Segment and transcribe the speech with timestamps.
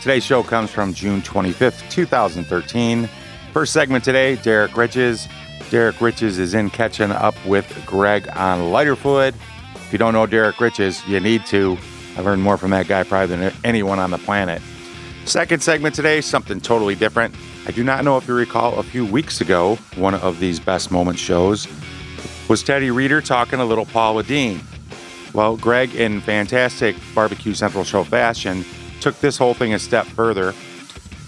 [0.00, 3.08] Today's show comes from June 25th, 2013.
[3.52, 5.26] First segment today, Derrick Riches.
[5.70, 9.34] Derrick Riches is in catching up with Greg on lighter fluid.
[9.74, 11.76] If you don't know Derrick Riches, you need to.
[12.16, 14.62] I learned more from that guy probably than anyone on the planet.
[15.24, 17.34] Second segment today, something totally different.
[17.66, 20.92] I do not know if you recall a few weeks ago, one of these best
[20.92, 21.66] moments shows
[22.48, 24.60] was Teddy Reeder talking a little Paula Deen.
[25.34, 28.64] Well, Greg, in fantastic Barbecue Central show fashion,
[29.00, 30.54] took this whole thing a step further.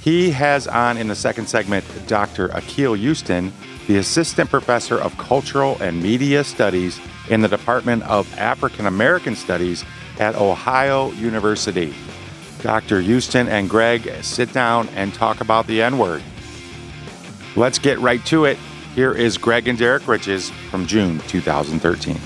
[0.02, 2.48] He has on in the second segment Dr.
[2.48, 3.52] Akil Houston,
[3.86, 9.84] the Assistant Professor of Cultural and Media Studies in the Department of African American Studies
[10.18, 11.94] at Ohio University.
[12.62, 13.00] Dr.
[13.00, 16.22] Houston and Greg sit down and talk about the N word.
[17.56, 18.58] Let's get right to it.
[18.94, 22.18] Here is Greg and Derrick Riches from June 2013.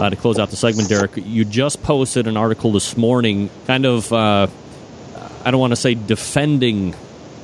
[0.00, 3.84] Uh, to close out the segment, Derrick, you just posted an article this morning, kind
[3.84, 4.46] of, uh,
[5.44, 6.94] I don't want to say defending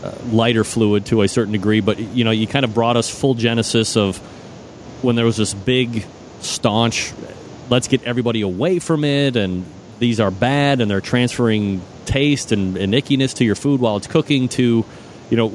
[0.03, 3.11] uh, lighter fluid to a certain degree, but you know, you kind of brought us
[3.11, 4.17] full genesis of
[5.03, 6.07] when there was this big,
[6.41, 7.13] staunch,
[7.69, 9.67] let's get everybody away from it, and
[9.99, 14.07] these are bad, and they're transferring taste and, and ickiness to your food while it's
[14.07, 14.49] cooking.
[14.49, 14.83] To,
[15.29, 15.53] you know,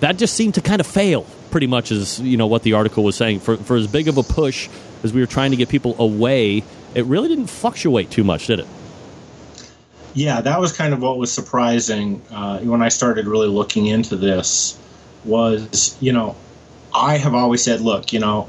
[0.00, 3.04] that just seemed to kind of fail pretty much as you know what the article
[3.04, 3.40] was saying.
[3.40, 4.68] For for as big of a push
[5.02, 6.62] as we were trying to get people away
[6.94, 8.66] it really didn't fluctuate too much did it?
[10.14, 14.16] Yeah that was kind of what was surprising uh, when i started really looking into
[14.16, 14.78] this
[15.24, 16.34] was you know
[16.94, 18.48] i have always said look you know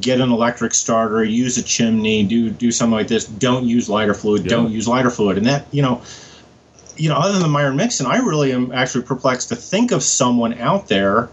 [0.00, 3.24] get an electric starter use a chimney do do something like this.
[3.24, 4.42] Don't use lighter fluid.
[4.42, 4.50] Yeah.
[4.50, 5.38] don't use lighter fluid.
[5.38, 6.02] And that you know
[6.96, 10.54] you know other than myron mixon i really am actually perplexed to think of someone
[10.54, 11.28] out there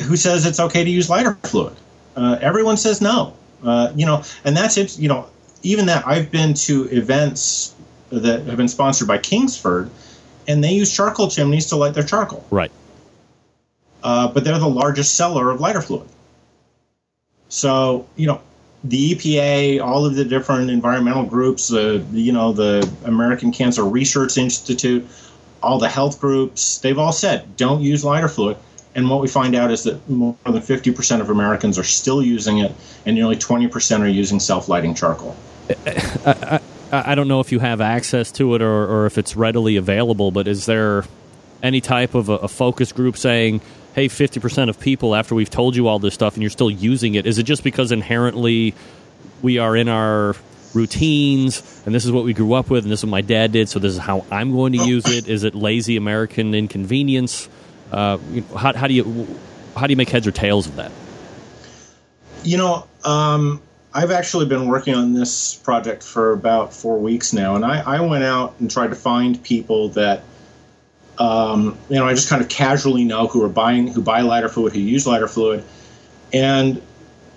[0.00, 1.76] who says it's okay to use lighter fluid.
[2.16, 3.34] Uh, everyone says no.
[3.62, 4.98] Uh, you know, and that's it.
[4.98, 5.28] You know,
[5.62, 7.74] even that I've been to events
[8.10, 9.90] that have been sponsored by Kingsford,
[10.46, 12.44] and they use charcoal chimneys to light their charcoal.
[12.50, 12.70] Right.
[14.02, 16.08] Uh, but they're the largest seller of lighter fluid.
[17.48, 18.40] So you know,
[18.84, 24.36] the EPA, all of the different environmental groups, uh, you know, the American Cancer Research
[24.36, 25.06] Institute,
[25.62, 28.56] all the health groups, they've all said don't use lighter fluid.
[28.94, 32.58] And what we find out is that more than 50% of Americans are still using
[32.58, 32.72] it,
[33.06, 35.36] and nearly 20% are using self lighting charcoal.
[35.86, 36.60] I,
[36.92, 39.76] I, I, don't know if you have access to it or, or, if it's readily
[39.76, 41.04] available, but is there
[41.62, 43.62] any type of a, a focus group saying,
[43.94, 47.14] hey, 50% of people, after we've told you all this stuff and you're still using
[47.14, 48.74] it, is it just because inherently
[49.40, 50.36] we are in our
[50.74, 53.52] routines and this is what we grew up with and this is what my dad
[53.52, 55.28] did, so this is how I'm going to use it?
[55.28, 57.48] Is it lazy American inconvenience?
[57.92, 58.16] Uh,
[58.56, 59.26] how, how, do you
[59.76, 60.90] how do you make heads or tails of that?
[62.42, 63.60] You know, um,
[63.92, 68.00] I've actually been working on this project for about four weeks now, and I, I
[68.00, 70.22] went out and tried to find people that
[71.18, 74.48] um, you know I just kind of casually know who are buying who buy lighter
[74.48, 75.62] fluid, who use lighter fluid,
[76.32, 76.80] and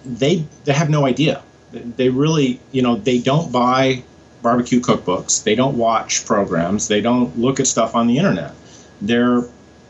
[0.06, 1.44] they they have no idea.
[1.74, 4.04] They really you know they don't buy
[4.42, 8.54] barbecue cookbooks, they don't watch programs, they don't look at stuff on the internet.
[9.02, 9.44] They're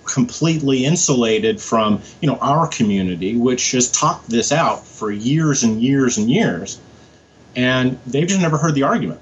[0.05, 5.81] completely insulated from you know our community, which has talked this out for years and
[5.81, 6.79] years and years,
[7.55, 9.21] and they've just never heard the argument.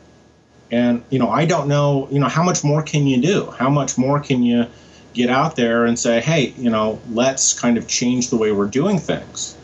[0.72, 3.52] And you know, I don't know, you know, how much more can you do?
[3.52, 4.68] How much more can you
[5.14, 8.68] get out there and say, hey, you know, let's kind of change the way we're
[8.68, 9.56] doing things?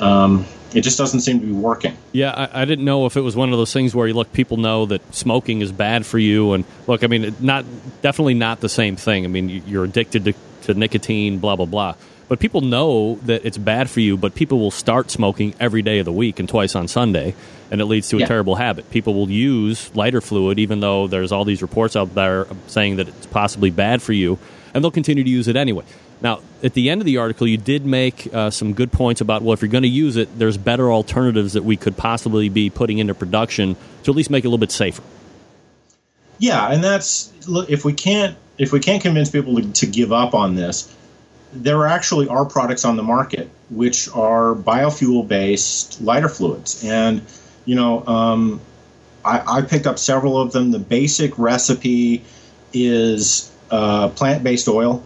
[0.00, 1.96] Um, it just doesn't seem to be working.
[2.12, 4.32] Yeah, I, I, didn't know if it was one of those things where you look,
[4.32, 7.64] people know that smoking is bad for you, and look, I mean, not
[8.02, 9.24] definitely not the same thing.
[9.24, 11.94] I mean, you're addicted to, to nicotine, blah blah blah.
[12.26, 15.98] But people know that it's bad for you, but people will start smoking every day
[15.98, 17.34] of the week and twice on Sunday,
[17.70, 18.26] and it leads to a yeah.
[18.26, 18.90] terrible habit.
[18.90, 23.08] People will use lighter fluid, even though there's all these reports out there saying that
[23.08, 24.38] it's possibly bad for you,
[24.72, 25.84] and they'll continue to use it anyway.
[26.20, 29.42] Now, at the end of the article, you did make uh, some good points about,
[29.42, 32.70] well, if you're going to use it, there's better alternatives that we could possibly be
[32.70, 35.02] putting into production to at least make it a little bit safer.
[36.38, 37.32] Yeah, and that's
[37.68, 40.92] if we can't if we can't convince people to, to give up on this,
[41.52, 47.22] there actually are products on the market which are biofuel based lighter fluids, and
[47.64, 48.60] you know, um,
[49.24, 50.70] I, I picked up several of them.
[50.70, 52.24] The basic recipe
[52.72, 55.02] is uh, plant-based oil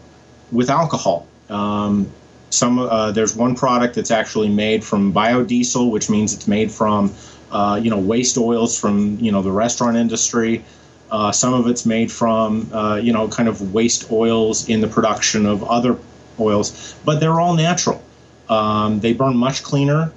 [0.53, 1.27] with alcohol.
[1.49, 2.11] Um,
[2.51, 7.15] some uh, there's one product that's actually made from biodiesel, which means it's made from
[7.51, 10.65] uh, you know waste oils from you know the restaurant industry.
[11.11, 14.89] Uh, some of it's made from uh, you know kind of waste oils in the
[14.89, 15.97] production of other
[16.41, 18.03] oils, but they're all natural.
[18.49, 20.13] Um, they burn much cleaner,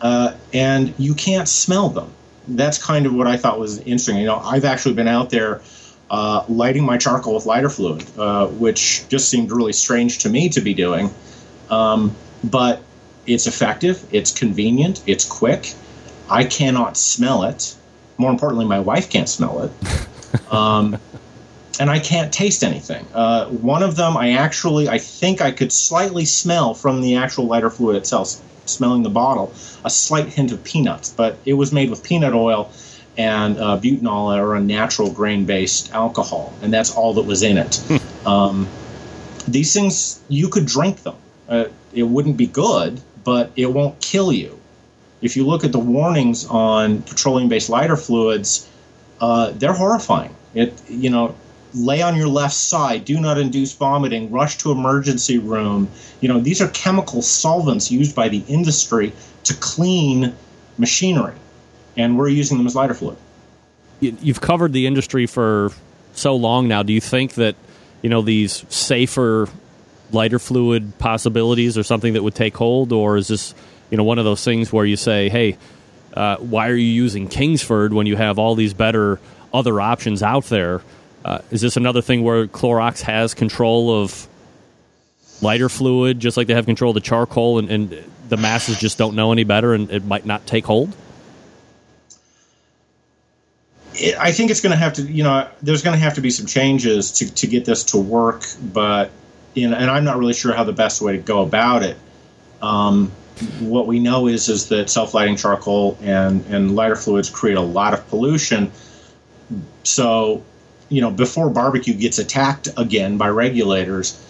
[0.00, 2.12] uh, and you can't smell them.
[2.48, 4.16] That's kind of what I thought was interesting.
[4.18, 5.62] You know, I've actually been out there
[6.10, 10.48] uh, lighting my charcoal with lighter fluid, uh, which just seemed really strange to me
[10.50, 11.10] to be doing.
[11.70, 12.14] Um,
[12.44, 12.82] but
[13.26, 15.74] it's effective, it's convenient, it's quick.
[16.30, 17.74] I cannot smell it.
[18.18, 19.72] More importantly, my wife can't smell it.
[20.50, 20.98] Um,
[21.80, 23.06] and I can't taste anything.
[23.14, 27.46] Uh, one of them, I actually, I think I could slightly smell from the actual
[27.46, 29.52] lighter fluid itself, smelling the bottle,
[29.84, 32.70] a slight hint of peanuts, but it was made with peanut oil
[33.16, 37.58] and uh, butanol are a natural grain based alcohol, and that's all that was in
[37.58, 37.80] it.
[38.26, 38.68] um,
[39.48, 41.16] these things, you could drink them.
[41.48, 44.60] Uh, it wouldn't be good, but it won't kill you.
[45.22, 48.68] If you look at the warnings on petroleum based lighter fluids,
[49.20, 50.34] uh, they're horrifying.
[50.54, 51.34] It, you know,
[51.74, 55.88] lay on your left side, do not induce vomiting, rush to emergency room.
[56.20, 59.12] You know, these are chemical solvents used by the industry
[59.44, 60.34] to clean
[60.78, 61.34] machinery,
[61.96, 63.16] and we're using them as lighter fluid.
[64.00, 65.70] You've covered the industry for
[66.12, 66.82] so long now.
[66.82, 67.56] Do you think that
[68.02, 69.48] you know these safer
[70.12, 73.54] lighter fluid possibilities are something that would take hold, or is this
[73.90, 75.56] you know one of those things where you say, hey?
[76.14, 79.20] Uh, why are you using Kingsford when you have all these better
[79.52, 80.80] other options out there?
[81.22, 84.26] Uh, is this another thing where Clorox has control of
[85.42, 88.96] lighter fluid, just like they have control of the charcoal, and, and the masses just
[88.96, 90.94] don't know any better, and it might not take hold?
[94.18, 96.30] I think it's going to have to, you know, there's going to have to be
[96.30, 99.10] some changes to, to get this to work, but,
[99.54, 101.96] you know, and I'm not really sure how the best way to go about it.
[102.60, 103.10] Um,
[103.60, 107.94] what we know is is that self-lighting charcoal and, and lighter fluids create a lot
[107.94, 108.70] of pollution.
[109.82, 110.42] So,
[110.88, 114.22] you know, before barbecue gets attacked again by regulators,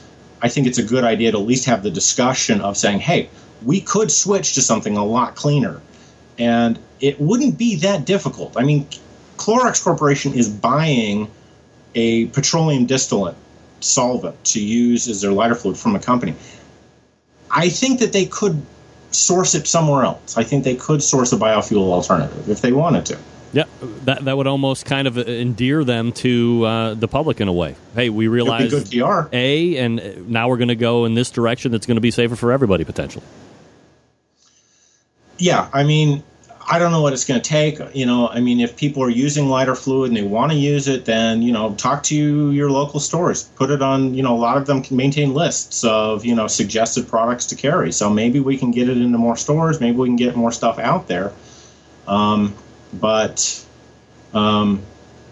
[0.42, 3.30] I think it's a good idea to at least have the discussion of saying, hey,
[3.64, 5.80] we could switch to something a lot cleaner.
[6.38, 8.56] And it wouldn't be that difficult.
[8.56, 8.86] I mean,
[9.36, 11.30] Clorox Corporation is buying
[11.94, 13.36] a petroleum distillate
[13.80, 16.34] solvent to use as their lighter fluid from a company.
[17.50, 18.62] I think that they could
[19.10, 20.36] source it somewhere else.
[20.36, 23.18] I think they could source a biofuel alternative if they wanted to.
[23.52, 23.64] Yeah,
[24.04, 27.76] that that would almost kind of endear them to uh, the public in a way.
[27.94, 28.72] Hey, we realize
[29.32, 32.36] A, and now we're going to go in this direction that's going to be safer
[32.36, 33.24] for everybody potentially.
[35.38, 36.22] Yeah, I mean,
[36.68, 37.78] I don't know what it's going to take.
[37.94, 40.88] You know, I mean, if people are using lighter fluid and they want to use
[40.88, 43.44] it, then you know, talk to your local stores.
[43.44, 44.14] Put it on.
[44.14, 47.54] You know, a lot of them can maintain lists of you know suggested products to
[47.54, 47.92] carry.
[47.92, 49.80] So maybe we can get it into more stores.
[49.80, 51.32] Maybe we can get more stuff out there.
[52.08, 52.54] Um,
[52.92, 53.64] but
[54.34, 54.82] um,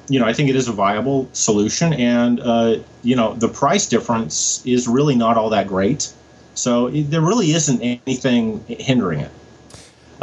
[0.08, 3.88] you know, I think it is a viable solution, and uh, you know, the price
[3.88, 6.12] difference is really not all that great.
[6.54, 9.32] So there really isn't anything hindering it.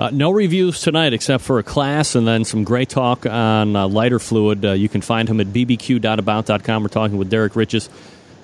[0.02, 3.88] Uh, no reviews tonight except for a class and then some great talk on uh,
[3.88, 4.66] lighter fluid.
[4.66, 6.82] Uh, you can find him at bbq.about.com.
[6.82, 7.88] We're talking with Derrick Riches.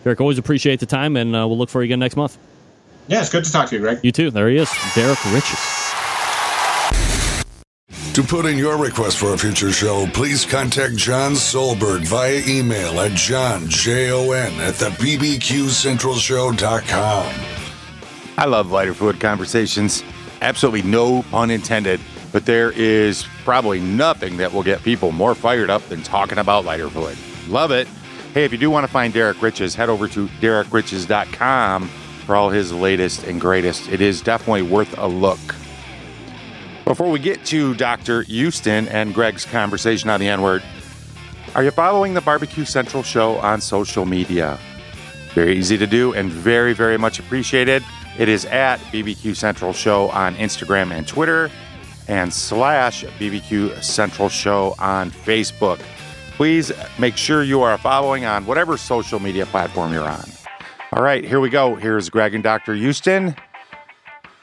[0.04, 2.38] Derrick, always appreciate the time, and uh, we'll look for you again next month.
[3.08, 4.02] Yeah, it's good to talk to you, Greg.
[4.04, 4.30] You too.
[4.30, 5.60] There he is, Derrick Riches.
[8.14, 13.00] To put in your request for a future show, please contact Jon Solberg via email
[13.00, 17.34] at john, J-O-N, at the bbqcentralshow.com.
[18.38, 20.04] I love lighter fluid conversations
[20.42, 22.00] absolutely no pun intended,
[22.32, 26.66] but there is probably nothing that will get people more fired up than talking about
[26.66, 27.18] lighter fluid.
[27.48, 27.88] Love it.
[28.34, 31.88] Hey, if you do want to find Derrick Riches, head over to derekriches.com
[32.26, 33.90] for all his latest and greatest.
[33.90, 35.40] It is definitely worth a look.
[36.86, 38.22] Before we get to Dr.
[38.24, 40.64] Houston and Greg's conversation on the N word,
[41.56, 44.60] are you following the Barbecue Central show on social media?
[45.34, 47.84] Very easy to do and very, very much appreciated.
[48.18, 51.52] It is at BBQ Central Show on Instagram and Twitter,
[52.08, 55.80] and slash BBQ Central Show on Facebook.
[56.32, 60.24] Please make sure you are following on whatever social media platform you're on.
[60.94, 61.76] All right, here we go.
[61.76, 62.74] Here's Greg and Dr.
[62.74, 63.36] Houston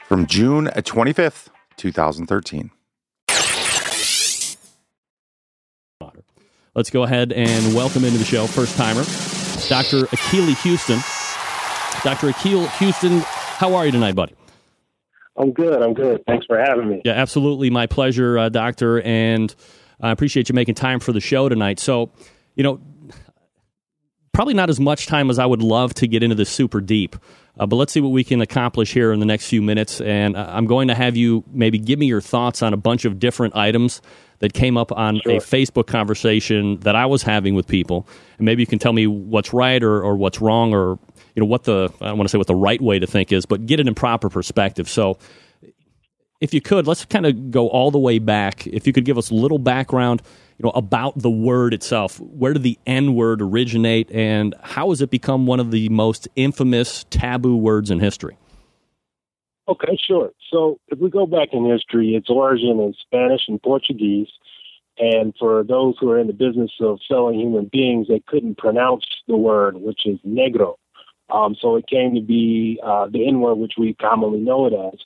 [0.07, 2.71] from June 25th, 2013.
[6.75, 9.03] Let's go ahead and welcome into the show, first timer,
[9.67, 10.07] Dr.
[10.15, 10.99] Akili Houston.
[12.03, 12.29] Dr.
[12.29, 13.23] Akil Houston
[13.55, 14.35] how are you tonight, buddy?
[15.37, 15.81] I'm good.
[15.81, 16.23] I'm good.
[16.25, 17.01] Thanks for having me.
[17.03, 17.69] Yeah, absolutely.
[17.69, 19.01] My pleasure, uh, Doctor.
[19.01, 19.53] And
[19.99, 21.79] I appreciate you making time for the show tonight.
[21.79, 22.11] So,
[22.55, 22.79] you know,
[24.33, 27.15] probably not as much time as I would love to get into this super deep.
[27.57, 30.01] Uh, but let's see what we can accomplish here in the next few minutes.
[30.01, 33.05] And uh, I'm going to have you maybe give me your thoughts on a bunch
[33.05, 34.01] of different items
[34.39, 35.33] that came up on sure.
[35.33, 38.07] a Facebook conversation that I was having with people.
[38.37, 40.99] And maybe you can tell me what's right or, or what's wrong or
[41.35, 43.31] you know what the I don't want to say what the right way to think
[43.31, 44.89] is, but get it in proper perspective.
[44.89, 45.17] So
[46.41, 48.67] if you could, let's kind of go all the way back.
[48.67, 50.21] If you could give us a little background,
[50.57, 52.19] you know, about the word itself.
[52.19, 56.27] Where did the N word originate, and how has it become one of the most
[56.35, 58.37] infamous taboo words in history?
[59.67, 60.31] Okay, sure.
[60.51, 64.29] So if we go back in history, its origin is Spanish and Portuguese.
[64.97, 69.05] And for those who are in the business of selling human beings, they couldn't pronounce
[69.27, 70.75] the word, which is negro.
[71.29, 74.73] Um, so it came to be uh, the N word, which we commonly know it
[74.73, 74.99] as.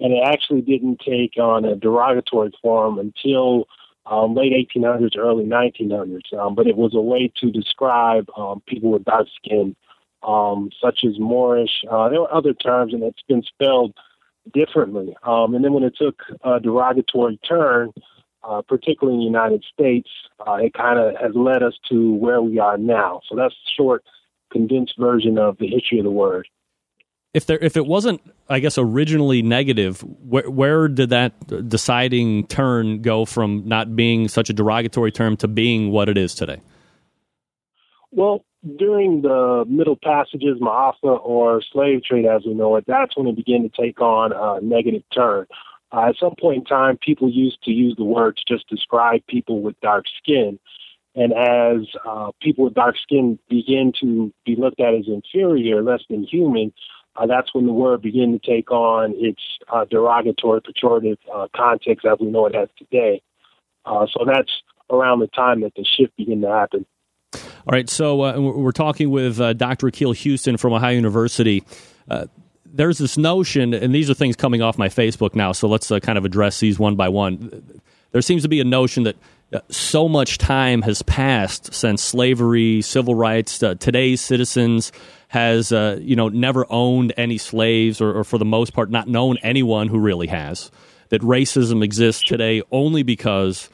[0.00, 3.66] And it actually didn't take on a derogatory form until
[4.06, 6.32] um, late 1800s, early 1900s.
[6.38, 9.74] Um, but it was a way to describe um, people with dark skin,
[10.22, 11.84] um, such as Moorish.
[11.90, 13.94] Uh, there were other terms, and it's been spelled
[14.52, 15.16] differently.
[15.22, 17.92] Um, and then when it took a derogatory turn,
[18.42, 20.08] uh, particularly in the United States,
[20.46, 23.20] uh, it kind of has led us to where we are now.
[23.28, 24.04] So that's a short,
[24.52, 26.46] condensed version of the history of the word
[27.34, 33.02] if there if it wasn't I guess originally negative, where where did that deciding turn
[33.02, 36.60] go from not being such a derogatory term to being what it is today?
[38.12, 38.44] Well,
[38.78, 43.36] during the Middle Passages, Ma'afa, or slave trade as we know it, that's when it
[43.36, 45.46] began to take on a negative turn.
[45.92, 49.20] Uh, at some point in time, people used to use the word to just describe
[49.26, 50.58] people with dark skin.
[51.14, 56.02] And as uh, people with dark skin begin to be looked at as inferior, less
[56.08, 56.72] than human,
[57.16, 59.40] uh, that's when the word began to take on its
[59.72, 63.22] uh, derogatory, pejorative uh, context as we know it has today.
[63.86, 64.50] Uh, so that's
[64.90, 66.84] around the time that the shift began to happen.
[67.34, 69.88] All right, so uh, we're talking with uh, Dr.
[69.88, 71.64] Akil Houston from Ohio University.
[72.66, 76.18] there's this notion, and these are things coming off my Facebook now, so let's kind
[76.18, 77.80] of address these one by one.
[78.10, 79.16] There seems to be a notion that
[79.70, 84.92] so much time has passed since slavery, civil rights, today's citizens
[85.34, 89.08] has uh, you know never owned any slaves or, or, for the most part not
[89.08, 90.70] known anyone who really has
[91.08, 93.68] that racism exists today only because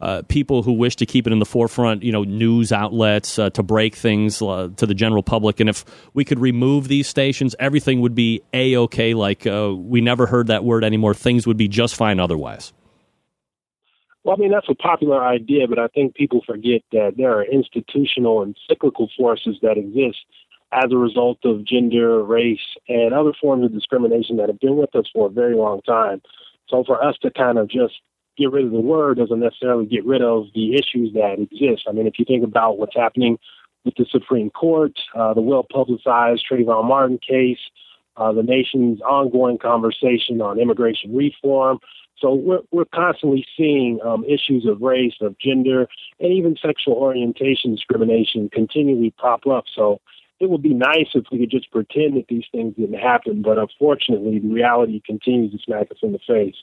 [0.00, 3.48] uh, people who wish to keep it in the forefront you know news outlets uh,
[3.50, 5.60] to break things uh, to the general public.
[5.60, 10.26] And if we could remove these stations everything would be a-okay like uh, we never
[10.26, 11.14] heard that word anymore.
[11.14, 12.72] Things would be just fine otherwise.
[14.24, 17.44] Well, I mean, that's a popular idea, but I think people forget that there are
[17.44, 20.24] institutional and cyclical forces that exist
[20.74, 24.94] as a result of gender, race, and other forms of discrimination that have been with
[24.96, 26.20] us for a very long time.
[26.68, 27.94] So for us to kind of just
[28.36, 31.84] get rid of the word doesn't necessarily get rid of the issues that exist.
[31.88, 33.38] I mean, if you think about what's happening
[33.84, 37.58] with the Supreme Court, uh, the well publicized Trayvon Martin case,
[38.16, 41.78] uh, the nation's ongoing conversation on immigration reform.
[42.18, 45.88] So we're, we're constantly seeing um, issues of race, of gender,
[46.20, 49.64] and even sexual orientation discrimination continually pop up.
[49.74, 50.00] So
[50.44, 53.58] it would be nice if we could just pretend that these things didn't happen, but
[53.58, 56.56] unfortunately, the reality continues to smack us in the face.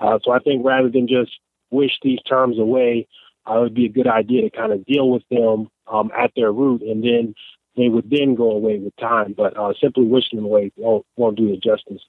[0.00, 1.32] Uh, so I think rather than just
[1.70, 3.08] wish these terms away,
[3.48, 6.30] uh, it would be a good idea to kind of deal with them um, at
[6.36, 7.34] their root, and then
[7.76, 9.34] they would then go away with time.
[9.36, 12.02] But uh, simply wishing them away won't, won't do it justice.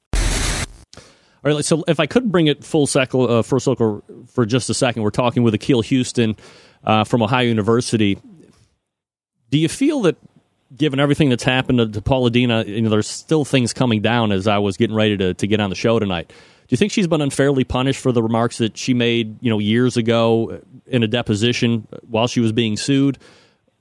[1.42, 4.70] All right, so if I could bring it full circle, uh, full circle for just
[4.70, 6.36] a second, we're talking with Akil Houston
[6.84, 8.20] uh, from Ohio University.
[9.50, 10.18] Do you feel that
[10.76, 14.32] given everything that's happened to, to Paula Deen, you know, there's still things coming down
[14.32, 16.28] as I was getting ready to, to get on the show tonight.
[16.30, 19.58] Do you think she's been unfairly punished for the remarks that she made, you know,
[19.58, 23.18] years ago in a deposition while she was being sued?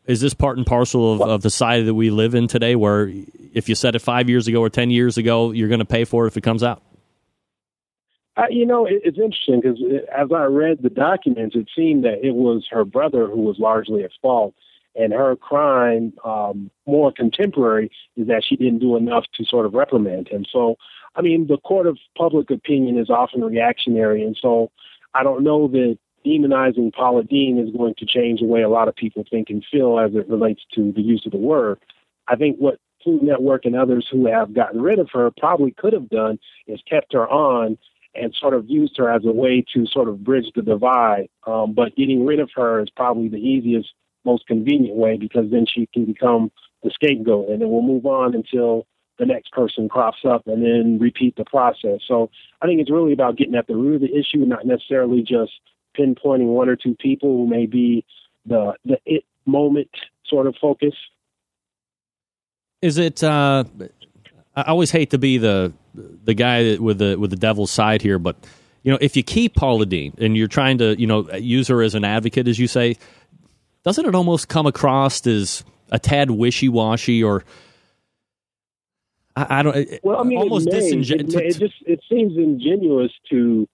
[0.06, 3.12] Is this part and parcel of, of the society that we live in today, where
[3.52, 6.06] if you said it five years ago or ten years ago, you're going to pay
[6.06, 6.82] for it if it comes out?
[8.38, 9.78] Uh, you know, it, it's interesting because
[10.16, 14.02] as I read the documents, it seemed that it was her brother who was largely
[14.02, 14.54] at fault
[14.94, 19.74] and her crime, um, more contemporary, is that she didn't do enough to sort of
[19.74, 20.44] reprimand him.
[20.50, 20.76] So,
[21.14, 24.70] I mean, the court of public opinion is often reactionary, and so
[25.14, 28.88] I don't know that demonizing Paula Deen is going to change the way a lot
[28.88, 31.78] of people think and feel as it relates to the use of the word.
[32.26, 35.92] I think what Food Network and others who have gotten rid of her probably could
[35.92, 37.78] have done is kept her on
[38.14, 41.28] and sort of used her as a way to sort of bridge the divide.
[41.46, 43.90] Um, but getting rid of her is probably the easiest
[44.28, 46.50] most convenient way because then she can become
[46.82, 48.86] the scapegoat and then we'll move on until
[49.18, 52.00] the next person crops up and then repeat the process.
[52.06, 52.30] So
[52.62, 55.52] I think it's really about getting at the root of the issue, not necessarily just
[55.98, 58.04] pinpointing one or two people who may be
[58.46, 59.90] the the it moment
[60.26, 60.94] sort of focus.
[62.80, 63.24] Is it?
[63.24, 63.64] Uh,
[64.54, 68.20] I always hate to be the the guy with the with the devil's side here,
[68.20, 68.36] but
[68.82, 71.82] you know, if you keep Paula Deen and you're trying to, you know, use her
[71.82, 72.96] as an advocate, as you say,
[73.88, 77.42] doesn't it almost come across as a tad wishy washy or?
[79.34, 79.88] I, I, don't.
[80.02, 83.66] Well, I mean, almost it, may, it, it just it seems ingenuous to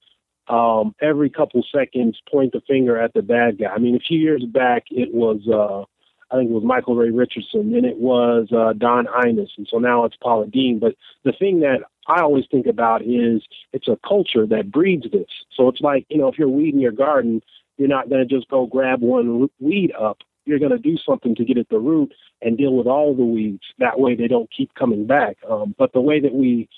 [0.47, 3.66] um, every couple seconds point the finger at the bad guy.
[3.75, 5.85] I mean, a few years back, it was uh,
[6.33, 9.78] I think it was Michael Ray Richardson, and it was uh, Don Imus, and so
[9.78, 10.78] now it's Paula Deen.
[10.78, 10.94] But
[11.25, 13.42] the thing that I always think about is
[13.73, 15.26] it's a culture that breeds this.
[15.56, 17.42] So it's like you know, if you're weeding your garden,
[17.76, 20.19] you're not going to just go grab one weed up.
[20.47, 22.12] You're going to do something to get at the root
[22.43, 23.62] and deal with all the weeds.
[23.78, 25.38] That way, they don't keep coming back.
[25.49, 26.69] Um, but the way that we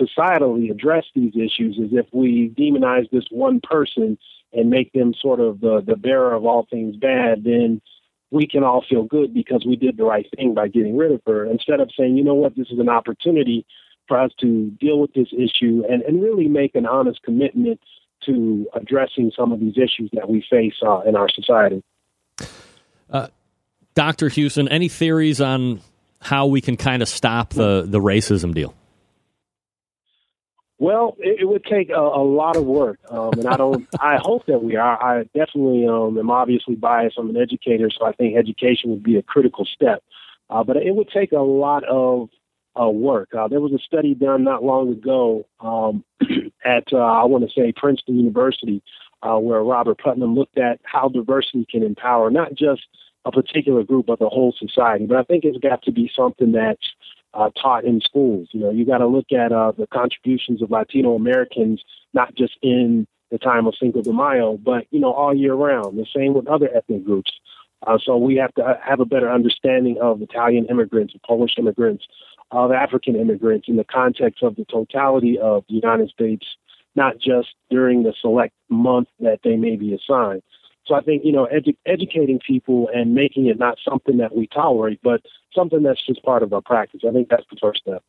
[0.00, 4.18] societally address these issues is if we demonize this one person
[4.52, 7.80] and make them sort of the, the bearer of all things bad, then
[8.30, 11.20] we can all feel good because we did the right thing by getting rid of
[11.26, 13.66] her instead of saying, you know what, this is an opportunity
[14.08, 17.80] for us to deal with this issue and, and really make an honest commitment
[18.26, 21.82] to addressing some of these issues that we face uh, in our society.
[23.10, 23.28] Uh,
[23.94, 24.28] Dr.
[24.28, 25.80] Houston, any theories on
[26.20, 28.74] how we can kind of stop the, the racism deal?
[30.78, 33.88] Well, it, it would take a, a, lot of work, um, and I don't.
[34.00, 35.02] I hope that we are.
[35.02, 37.16] I definitely um, am obviously biased.
[37.18, 40.02] I'm an educator, so I think education would be a critical step.
[40.50, 42.28] Uh, but it would take a lot of
[42.80, 43.30] uh, work.
[43.36, 46.04] Uh, there was a study done not long ago um,
[46.64, 48.82] at uh, I want to say Princeton University,
[49.22, 52.82] uh, where Robert Putnam looked at how diversity can empower not just
[53.24, 55.06] a particular group but the whole society.
[55.06, 56.86] But I think it's got to be something that's
[57.34, 58.48] uh, taught in schools.
[58.52, 61.82] You know, you got to look at uh, the contributions of Latino Americans,
[62.14, 65.98] not just in the time of Cinco de Mayo, but you know, all year round.
[65.98, 67.32] The same with other ethnic groups.
[68.04, 72.04] So we have to have a better understanding of Italian immigrants, and Polish immigrants,
[72.50, 76.46] of African immigrants in the context of the totality of the United States,
[76.94, 80.42] not just during the select month that they may be assigned.
[80.86, 84.46] So I think, you know, edu- educating people and making it not something that we
[84.46, 85.20] tolerate, but
[85.54, 87.00] something that's just part of our practice.
[87.06, 88.04] I think that's the first step.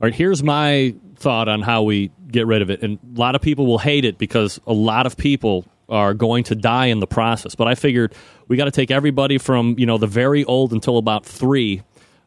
[0.00, 2.82] All right, here's my thought on how we get rid of it.
[2.82, 6.44] And a lot of people will hate it because a lot of people are going
[6.44, 7.56] to die in the process.
[7.56, 8.14] But I figured
[8.46, 11.82] we got to take everybody from, you know, the very old until about three,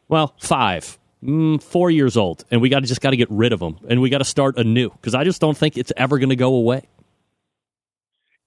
[0.08, 2.44] well, five, mm, four years old.
[2.50, 3.78] And we got to just got to get rid of them.
[3.88, 6.36] And we got to start anew because I just don't think it's ever going to
[6.36, 6.88] go away.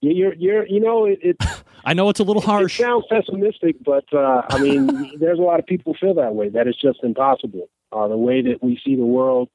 [0.02, 1.20] You're, you're, you know, it.
[1.22, 1.38] it
[1.88, 2.80] I know it's a little harsh.
[2.80, 6.50] It sounds pessimistic, but uh, I mean, there's a lot of people feel that way.
[6.50, 7.70] That it's just impossible.
[7.92, 9.50] Uh, the way that we see the world,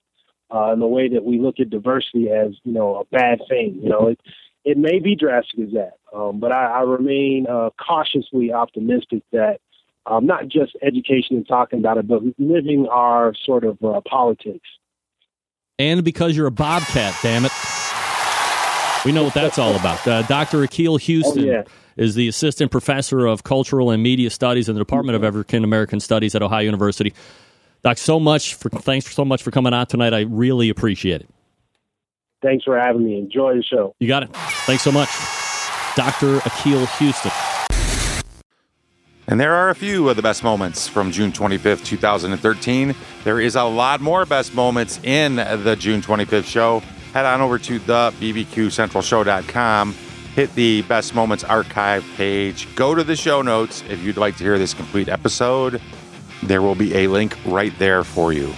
[0.52, 3.80] uh, and the way that we look at diversity as, you know, a bad thing.
[3.82, 4.20] You know, it
[4.64, 9.60] it may be drastic as that, um, but I, I remain uh, cautiously optimistic that
[10.06, 14.68] um, not just education and talking about it, but living our sort of uh, politics.
[15.78, 17.52] And because you're a bobcat, damn it.
[19.04, 20.06] We know what that's all about.
[20.06, 20.62] Uh, Dr.
[20.62, 21.62] Akil Houston oh, yeah.
[21.96, 26.00] is the assistant professor of cultural and media studies in the Department of African American
[26.00, 27.14] Studies at Ohio University.
[27.82, 30.12] Doc, so much for thanks so much for coming on tonight.
[30.12, 31.30] I really appreciate it.
[32.42, 33.18] Thanks for having me.
[33.18, 33.94] Enjoy the show.
[34.00, 34.30] You got it.
[34.66, 35.08] Thanks so much,
[35.96, 36.38] Dr.
[36.44, 37.32] Akil Houston.
[39.30, 42.94] And there are a few of the best moments from June 25th, 2013.
[43.24, 47.58] There is a lot more best moments in the June 25th show head on over
[47.58, 49.94] to the bbqcentralshow.com,
[50.34, 54.44] hit the Best Moments archive page, go to the show notes if you'd like to
[54.44, 55.80] hear this complete episode.
[56.42, 58.52] There will be a link right there for you.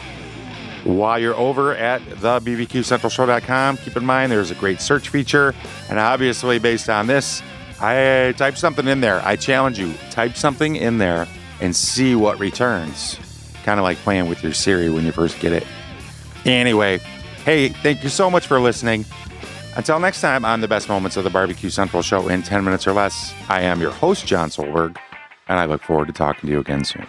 [0.85, 5.55] While you're over at the bbqcentralshow.com, keep in mind there's a great search feature,
[5.89, 7.43] and obviously based on this,
[7.83, 9.21] I uh, type something in there.
[9.23, 11.27] I challenge you, type something in there
[11.61, 13.19] and see what returns.
[13.65, 15.67] Kind of like playing with your Siri when you first get it.
[16.45, 17.01] Anyway,
[17.45, 19.05] Hey, thank you so much for listening.
[19.75, 22.87] Until next time on the best moments of the Barbecue Central show in 10 minutes
[22.87, 24.97] or less, I am your host, Jon Solberg,
[25.49, 27.05] and I look forward to talking to you again soon.